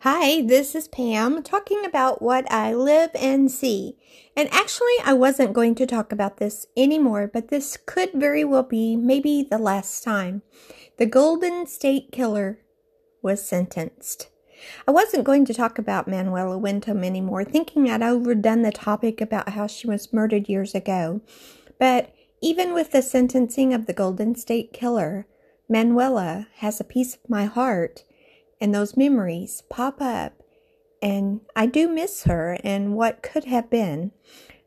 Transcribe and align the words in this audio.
Hi, 0.00 0.42
this 0.42 0.74
is 0.74 0.88
Pam 0.88 1.42
talking 1.42 1.84
about 1.84 2.22
what 2.22 2.50
I 2.50 2.72
live 2.74 3.10
and 3.14 3.50
see. 3.50 3.96
And 4.36 4.48
actually, 4.52 4.94
I 5.04 5.12
wasn't 5.12 5.52
going 5.52 5.74
to 5.76 5.86
talk 5.86 6.12
about 6.12 6.38
this 6.38 6.66
anymore, 6.76 7.30
but 7.32 7.48
this 7.48 7.76
could 7.76 8.10
very 8.14 8.44
well 8.44 8.62
be 8.62 8.96
maybe 8.96 9.46
the 9.48 9.58
last 9.58 10.02
time. 10.02 10.42
The 10.96 11.06
Golden 11.06 11.66
State 11.66 12.12
Killer 12.12 12.60
was 13.22 13.46
sentenced. 13.46 14.28
I 14.86 14.90
wasn't 14.90 15.24
going 15.24 15.44
to 15.46 15.54
talk 15.54 15.78
about 15.78 16.08
Manuela 16.08 16.58
Witthuhn 16.58 17.04
anymore, 17.04 17.44
thinking 17.44 17.90
I'd 17.90 18.02
overdone 18.02 18.62
the 18.62 18.72
topic 18.72 19.20
about 19.20 19.50
how 19.50 19.66
she 19.66 19.86
was 19.86 20.12
murdered 20.12 20.48
years 20.48 20.74
ago. 20.74 21.20
But 21.78 22.14
even 22.42 22.74
with 22.74 22.92
the 22.92 23.02
sentencing 23.02 23.74
of 23.74 23.86
the 23.86 23.92
Golden 23.92 24.34
State 24.34 24.72
Killer, 24.72 25.26
Manuela 25.68 26.48
has 26.56 26.80
a 26.80 26.84
piece 26.84 27.14
of 27.14 27.28
my 27.28 27.44
heart 27.44 28.04
and 28.60 28.74
those 28.74 28.96
memories 28.96 29.62
pop 29.68 30.00
up. 30.00 30.34
And 31.02 31.40
I 31.56 31.66
do 31.66 31.88
miss 31.88 32.24
her 32.24 32.58
and 32.62 32.94
what 32.94 33.22
could 33.22 33.44
have 33.44 33.70
been. 33.70 34.12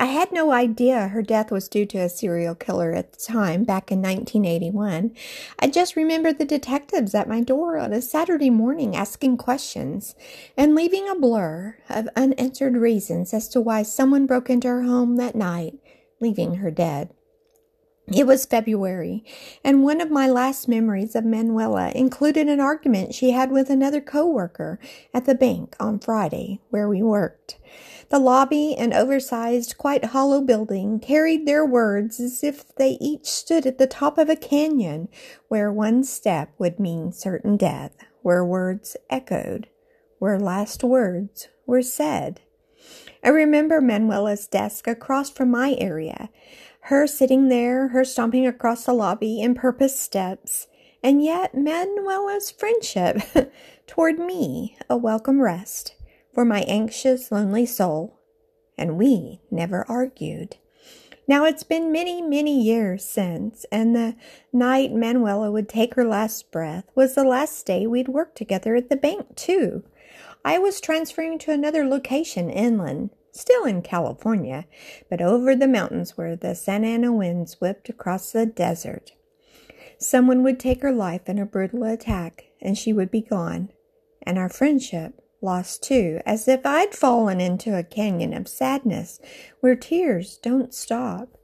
I 0.00 0.04
had 0.06 0.30
no 0.30 0.52
idea 0.52 1.08
her 1.08 1.22
death 1.22 1.50
was 1.50 1.68
due 1.68 1.84
to 1.86 1.98
a 1.98 2.08
serial 2.08 2.54
killer 2.54 2.92
at 2.92 3.12
the 3.12 3.18
time, 3.18 3.64
back 3.64 3.90
in 3.90 4.00
1981. 4.00 5.12
I 5.58 5.66
just 5.66 5.96
remember 5.96 6.32
the 6.32 6.44
detectives 6.44 7.16
at 7.16 7.28
my 7.28 7.40
door 7.40 7.78
on 7.78 7.92
a 7.92 8.00
Saturday 8.00 8.50
morning 8.50 8.94
asking 8.94 9.38
questions 9.38 10.14
and 10.56 10.76
leaving 10.76 11.08
a 11.08 11.16
blur 11.16 11.78
of 11.88 12.08
unanswered 12.14 12.76
reasons 12.76 13.34
as 13.34 13.48
to 13.48 13.60
why 13.60 13.82
someone 13.82 14.26
broke 14.26 14.48
into 14.48 14.68
her 14.68 14.82
home 14.82 15.16
that 15.16 15.34
night, 15.34 15.74
leaving 16.20 16.56
her 16.56 16.70
dead. 16.70 17.12
It 18.10 18.26
was 18.26 18.46
February, 18.46 19.22
and 19.62 19.82
one 19.82 20.00
of 20.00 20.10
my 20.10 20.28
last 20.28 20.66
memories 20.66 21.14
of 21.14 21.26
Manuela 21.26 21.90
included 21.94 22.48
an 22.48 22.58
argument 22.58 23.12
she 23.12 23.32
had 23.32 23.50
with 23.50 23.68
another 23.68 24.00
coworker 24.00 24.78
at 25.12 25.26
the 25.26 25.34
bank 25.34 25.76
on 25.78 25.98
Friday, 25.98 26.60
where 26.70 26.88
we 26.88 27.02
worked. 27.02 27.58
The 28.08 28.18
lobby 28.18 28.74
and 28.74 28.94
oversized, 28.94 29.76
quite 29.76 30.06
hollow 30.06 30.40
building 30.40 31.00
carried 31.00 31.44
their 31.44 31.66
words 31.66 32.18
as 32.18 32.42
if 32.42 32.74
they 32.76 32.96
each 32.98 33.26
stood 33.26 33.66
at 33.66 33.76
the 33.76 33.86
top 33.86 34.16
of 34.16 34.30
a 34.30 34.36
canyon 34.36 35.08
where 35.48 35.70
one 35.70 36.02
step 36.02 36.50
would 36.56 36.80
mean 36.80 37.12
certain 37.12 37.58
death, 37.58 37.92
where 38.22 38.42
words 38.42 38.96
echoed, 39.10 39.68
where 40.18 40.40
last 40.40 40.82
words 40.82 41.48
were 41.66 41.82
said. 41.82 42.40
I 43.22 43.28
remember 43.28 43.82
Manuela's 43.82 44.46
desk 44.46 44.86
across 44.86 45.28
from 45.28 45.50
my 45.50 45.76
area 45.78 46.30
her 46.88 47.06
sitting 47.06 47.48
there, 47.48 47.88
her 47.88 48.02
stomping 48.02 48.46
across 48.46 48.86
the 48.86 48.94
lobby 48.94 49.42
in 49.42 49.54
purpose 49.54 50.00
steps, 50.00 50.68
and 51.02 51.22
yet 51.22 51.54
Manuela's 51.54 52.50
friendship 52.50 53.20
toward 53.86 54.18
me 54.18 54.74
a 54.88 54.96
welcome 54.96 55.42
rest 55.42 55.94
for 56.32 56.46
my 56.46 56.62
anxious, 56.62 57.30
lonely 57.30 57.66
soul. 57.66 58.18
And 58.78 58.96
we 58.96 59.42
never 59.50 59.84
argued. 59.86 60.56
Now 61.26 61.44
it's 61.44 61.62
been 61.62 61.92
many, 61.92 62.22
many 62.22 62.58
years 62.58 63.04
since, 63.04 63.66
and 63.70 63.94
the 63.94 64.16
night 64.50 64.90
Manuela 64.90 65.52
would 65.52 65.68
take 65.68 65.92
her 65.92 66.06
last 66.06 66.50
breath 66.50 66.84
was 66.94 67.14
the 67.14 67.22
last 67.22 67.66
day 67.66 67.86
we'd 67.86 68.08
worked 68.08 68.38
together 68.38 68.74
at 68.76 68.88
the 68.88 68.96
bank, 68.96 69.36
too. 69.36 69.84
I 70.42 70.56
was 70.56 70.80
transferring 70.80 71.38
to 71.40 71.52
another 71.52 71.84
location 71.86 72.48
inland, 72.48 73.10
still 73.38 73.64
in 73.64 73.82
California, 73.82 74.66
but 75.08 75.22
over 75.22 75.54
the 75.54 75.68
mountains 75.68 76.16
where 76.16 76.36
the 76.36 76.54
Santa 76.54 76.88
Ana 76.88 77.12
winds 77.12 77.60
whipped 77.60 77.88
across 77.88 78.32
the 78.32 78.46
desert. 78.46 79.12
Someone 79.98 80.42
would 80.42 80.60
take 80.60 80.82
her 80.82 80.92
life 80.92 81.28
in 81.28 81.38
a 81.38 81.46
brutal 81.46 81.84
attack, 81.84 82.44
and 82.60 82.76
she 82.76 82.92
would 82.92 83.10
be 83.10 83.20
gone, 83.20 83.70
and 84.22 84.38
our 84.38 84.48
friendship 84.48 85.20
lost 85.40 85.82
too, 85.82 86.20
as 86.26 86.48
if 86.48 86.64
I'd 86.64 86.94
fallen 86.94 87.40
into 87.40 87.76
a 87.76 87.82
canyon 87.82 88.34
of 88.34 88.48
sadness 88.48 89.20
where 89.60 89.76
tears 89.76 90.36
don't 90.36 90.74
stop. 90.74 91.38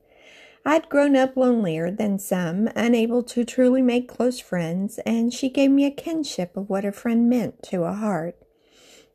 I'd 0.66 0.88
grown 0.88 1.14
up 1.14 1.36
lonelier 1.36 1.90
than 1.90 2.18
some, 2.18 2.68
unable 2.74 3.22
to 3.24 3.44
truly 3.44 3.83
make 3.83 4.08
close 4.08 4.40
friends, 4.40 4.98
and 5.04 5.33
she 5.33 5.48
gave 5.48 5.70
me 5.70 5.84
a 5.84 5.90
kinship 5.90 6.56
of 6.56 6.70
what 6.70 6.84
a 6.84 6.92
friend 6.92 7.28
meant 7.28 7.62
to 7.64 7.84
a 7.84 7.92
heart. 7.92 8.36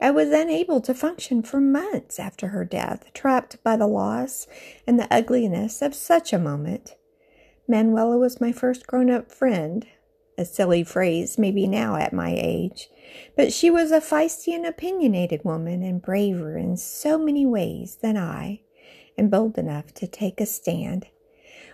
I 0.02 0.12
was 0.12 0.30
unable 0.32 0.80
to 0.82 0.94
function 0.94 1.44
for 1.44 1.60
months 1.60 2.20
after 2.20 2.48
her 2.48 2.64
death, 2.64 3.06
trapped 3.14 3.62
by 3.64 3.76
the 3.76 3.88
loss 3.88 4.48
and 4.88 4.98
the 4.98 5.14
ugliness 5.14 5.82
of 5.82 5.94
such 5.94 6.32
a 6.32 6.40
moment. 6.40 6.96
Manuela 7.68 8.18
was 8.18 8.40
my 8.40 8.54
first 8.54 8.88
grown 8.88 9.12
up 9.12 9.30
friend, 9.30 9.86
a 10.38 10.46
silly 10.46 10.86
phrase 10.86 11.38
maybe 11.38 11.68
now 11.68 11.98
at 11.98 12.14
my 12.14 12.34
age, 12.38 12.90
but 13.36 13.52
she 13.52 13.70
was 13.70 13.92
a 13.92 14.00
feisty 14.00 14.56
and 14.56 14.66
opinionated 14.66 15.44
woman 15.44 15.84
and 15.84 16.02
braver 16.02 16.58
in 16.58 16.78
so 16.78 17.18
many 17.18 17.46
ways 17.46 17.98
than 18.02 18.16
I, 18.16 18.62
and 19.18 19.30
bold 19.30 19.58
enough 19.58 19.94
to 19.96 20.08
take 20.08 20.40
a 20.40 20.46
stand. 20.46 21.08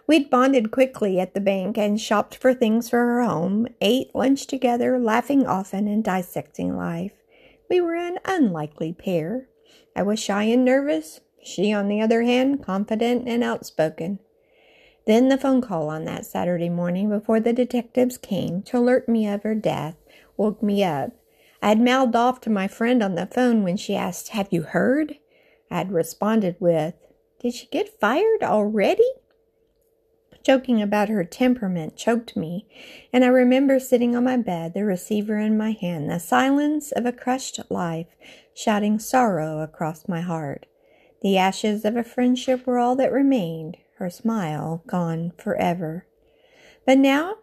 We'd 0.07 0.31
bonded 0.31 0.72
quickly 0.72 1.19
at 1.19 1.36
the 1.36 1.42
bank 1.42 1.78
and 1.78 2.02
shopped 2.02 2.36
for 2.36 2.56
things 2.56 2.90
for 2.90 2.97
her 2.97 3.22
home, 3.22 3.68
ate 3.81 4.13
lunch 4.16 4.47
together, 4.47 4.97
laughing 4.97 5.46
often 5.46 5.88
and 5.88 6.03
dissecting 6.03 6.75
life. 6.75 7.13
We 7.69 7.81
were 7.81 7.95
an 7.95 8.19
unlikely 8.25 8.93
pair. 8.93 9.47
I 9.95 10.03
was 10.03 10.19
shy 10.19 10.43
and 10.43 10.63
nervous, 10.63 11.21
she, 11.43 11.71
on 11.71 11.87
the 11.87 12.01
other 12.01 12.23
hand, 12.23 12.63
confident 12.63 13.27
and 13.27 13.43
outspoken. 13.43 14.19
Then 15.05 15.29
the 15.29 15.37
phone 15.37 15.61
call 15.61 15.89
on 15.89 16.05
that 16.05 16.25
Saturday 16.25 16.69
morning 16.69 17.09
before 17.09 17.39
the 17.39 17.53
detectives 17.53 18.17
came 18.17 18.61
to 18.63 18.77
alert 18.77 19.07
me 19.07 19.27
of 19.27 19.43
her 19.43 19.55
death 19.55 19.95
woke 20.37 20.61
me 20.61 20.83
up. 20.83 21.11
I 21.61 21.69
had 21.69 21.79
mouthed 21.79 22.15
off 22.15 22.41
to 22.41 22.49
my 22.49 22.67
friend 22.67 23.01
on 23.01 23.15
the 23.15 23.27
phone 23.27 23.63
when 23.63 23.77
she 23.77 23.95
asked, 23.95 24.29
Have 24.29 24.47
you 24.51 24.63
heard? 24.63 25.17
I 25.71 25.77
had 25.77 25.91
responded 25.91 26.55
with, 26.59 26.95
Did 27.39 27.53
she 27.53 27.67
get 27.67 27.99
fired 27.99 28.43
already? 28.43 29.07
Joking 30.45 30.79
about 30.79 31.09
her 31.09 31.23
temperament 31.23 31.95
choked 31.95 32.38
me, 32.38 32.67
and 33.11 33.25
I 33.25 33.29
remember 33.29 33.79
sitting 33.79 34.16
on 34.16 34.25
my 34.25 34.38
bed, 34.38 34.75
the 34.75 34.85
receiver 34.85 35.39
in 35.39 35.57
my 35.57 35.72
hand, 35.72 36.07
the 36.07 36.19
silence 36.19 36.91
of 36.91 37.03
a 37.03 37.11
crushed 37.11 37.59
life 37.72 38.16
shouting 38.53 39.00
sorrow 39.00 39.61
across 39.61 40.07
my 40.07 40.22
heart. 40.22 40.67
The 41.23 41.35
ashes 41.35 41.83
of 41.83 41.95
a 41.95 42.03
friendship 42.03 42.67
were 42.67 42.78
all 42.78 42.95
that 42.97 43.11
remained, 43.11 43.78
her 43.97 44.11
smile 44.11 44.83
gone 44.85 45.33
forever. 45.35 46.06
But 46.85 47.00
now 47.00 47.38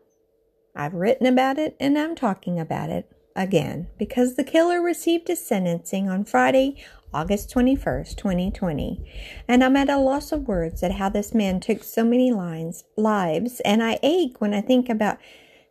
I've 0.77 0.95
written 0.95 1.27
about 1.27 1.59
it 1.59 1.77
and 1.81 1.99
I'm 1.99 2.15
talking 2.15 2.61
about 2.61 2.89
it 2.89 3.11
again 3.35 3.89
because 3.99 4.35
the 4.35 4.45
killer 4.45 4.81
received 4.81 5.29
his 5.29 5.45
sentencing 5.45 6.09
on 6.09 6.25
Friday, 6.25 6.83
August 7.15 7.53
21st, 7.55 8.17
2020. 8.17 9.05
And 9.47 9.63
I'm 9.63 9.77
at 9.77 9.91
a 9.91 9.99
loss 9.99 10.33
of 10.33 10.49
words 10.49 10.83
at 10.83 10.93
how 10.93 11.09
this 11.09 11.35
man 11.35 11.61
took 11.61 11.83
so 11.83 12.05
many 12.05 12.33
lines, 12.33 12.85
lives, 12.97 13.61
and 13.61 13.83
I 13.83 13.99
ache 14.03 14.41
when 14.41 14.55
I 14.55 14.61
think 14.61 14.89
about 14.89 15.19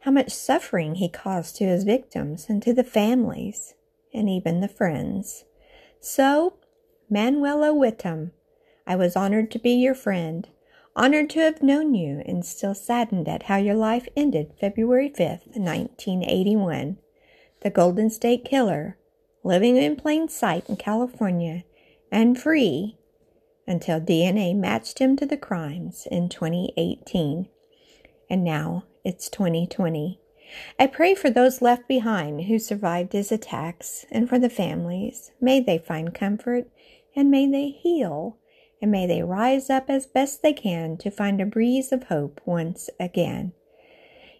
how 0.02 0.12
much 0.12 0.32
suffering 0.32 0.96
he 0.96 1.10
caused 1.10 1.56
to 1.58 1.66
his 1.66 1.84
victims 1.84 2.48
and 2.50 2.62
to 2.64 2.74
the 2.74 2.84
families 2.84 3.74
and 4.14 4.30
even 4.30 4.60
the 4.60 4.68
friends. 4.68 5.46
So, 6.00 6.56
Manuela 7.10 7.74
Witthuhn, 7.74 8.32
I 8.88 8.96
was 8.96 9.16
honored 9.16 9.52
to 9.52 9.60
be 9.60 9.72
your 9.72 9.94
friend, 9.94 10.48
honored 10.96 11.30
to 11.32 11.40
have 11.40 11.62
known 11.62 11.94
you, 11.94 12.24
and 12.26 12.46
still 12.46 12.74
saddened 12.74 13.28
at 13.28 13.44
how 13.44 13.58
your 13.58 13.76
life 13.76 14.08
ended 14.16 14.54
February 14.60 15.10
5th, 15.10 15.56
1981. 15.56 16.98
The 17.62 17.70
Golden 17.70 18.10
State 18.10 18.44
Killer 18.44 18.98
living 19.44 19.78
in 19.78 19.96
plain 19.96 20.30
sight 20.30 20.68
in 20.68 20.78
California 20.78 21.64
and 22.12 22.40
free 22.40 22.98
until 23.68 24.02
DNA 24.02 24.56
matched 24.56 24.98
him 24.98 25.16
to 25.18 25.28
the 25.28 25.38
crimes 25.38 26.08
in 26.10 26.28
2018. 26.28 27.48
And 28.30 28.44
now 28.44 28.86
it's 29.04 29.30
2020. 29.30 30.20
I 30.80 30.88
pray 30.88 31.14
for 31.14 31.30
those 31.30 31.62
left 31.62 31.88
behind 31.88 32.46
who 32.46 32.58
survived 32.58 33.14
his 33.14 33.32
attacks 33.32 34.06
and 34.10 34.28
for 34.28 34.40
the 34.40 34.50
families. 34.50 35.31
May 35.40 35.60
they 35.60 35.78
find 35.78 36.16
comfort 36.16 36.68
and 37.16 37.30
may 37.30 37.46
they 37.46 37.69
heal 37.69 38.38
and 38.81 38.92
may 38.92 39.06
they 39.06 39.22
rise 39.22 39.69
up 39.69 39.88
as 39.88 40.07
best 40.07 40.42
they 40.42 40.54
can 40.54 40.98
to 40.98 41.12
find 41.12 41.40
a 41.40 41.46
breeze 41.46 41.92
of 41.92 42.06
hope 42.06 42.42
once 42.44 42.90
again. 43.00 43.54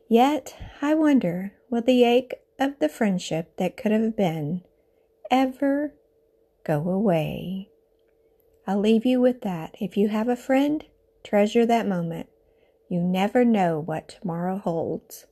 Yet, 0.10 0.56
I 0.82 0.96
wonder, 0.96 1.54
will 1.70 1.84
the 1.84 2.04
ache 2.04 2.34
of 2.62 2.78
the 2.78 2.88
friendship 2.88 3.58
that 3.58 3.76
could 3.76 3.92
have 3.92 4.16
been 4.16 4.62
ever 5.32 5.96
go 6.64 6.88
away. 6.88 7.68
I'll 8.68 8.80
leave 8.80 9.04
you 9.04 9.20
with 9.20 9.42
that. 9.42 9.74
If 9.80 9.98
you 9.98 10.10
have 10.10 10.30
a 10.30 10.36
friend, 10.36 10.86
treasure 11.24 11.66
that 11.66 11.88
moment. 11.88 12.30
You 12.88 13.00
never 13.02 13.44
know 13.44 13.80
what 13.80 14.10
tomorrow 14.10 14.60
holds. 14.60 15.26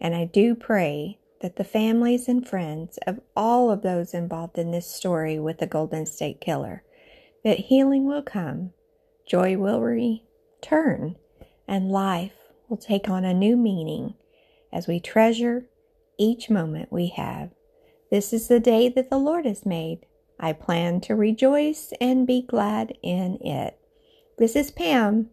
And 0.00 0.14
I 0.14 0.24
do 0.26 0.54
pray 0.54 1.18
that 1.40 1.56
the 1.56 1.64
families 1.64 2.28
and 2.28 2.48
friends 2.48 2.96
of 3.08 3.18
all 3.34 3.72
of 3.72 3.82
those 3.82 4.14
involved 4.14 4.56
in 4.56 4.70
this 4.70 4.86
story 4.88 5.36
with 5.36 5.58
the 5.58 5.66
Golden 5.66 6.06
State 6.06 6.40
Killer, 6.40 6.84
that 7.42 7.58
healing 7.58 8.06
will 8.06 8.22
come, 8.22 8.70
joy 9.26 9.56
will 9.56 9.80
return, 9.80 11.16
and 11.66 11.90
life 11.90 12.36
will 12.68 12.76
take 12.76 13.08
on 13.08 13.24
a 13.24 13.34
new 13.34 13.56
meaning 13.56 14.14
as 14.72 14.86
we 14.86 15.00
treasure 15.00 15.64
each 16.18 16.50
moment 16.50 16.92
we 16.92 17.08
have 17.08 17.50
This 18.10 18.32
is 18.32 18.48
the 18.48 18.60
day 18.60 18.88
that 18.88 19.10
the 19.10 19.18
Lord 19.18 19.46
has 19.46 19.66
made. 19.66 20.06
I 20.40 20.52
plan 20.52 21.00
to 21.02 21.14
rejoice 21.14 21.92
and 22.00 22.26
be 22.26 22.42
glad 22.42 22.94
in 23.02 23.38
it. 23.42 23.78
This 24.38 24.56
is 24.56 24.70
Pam. 24.70 25.30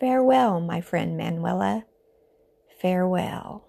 Farewell, 0.00 0.60
my 0.60 0.80
friend 0.80 1.16
Manuela. 1.16 1.84
Farewell. 2.80 3.65